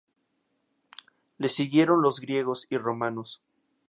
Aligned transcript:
Les 1.37 1.53
siguieron 1.53 2.01
los 2.01 2.19
griegos 2.19 2.65
y 2.71 2.77
romanos. 2.79 3.39